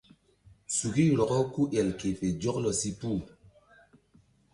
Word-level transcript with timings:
Suki 0.75 1.05
rɔkɔ 1.17 1.37
ku 1.53 1.61
el 1.79 1.89
ke 1.99 2.09
fe 2.19 2.27
zɔklɔ 2.41 2.71
si 2.79 2.89
puh. 2.99 3.21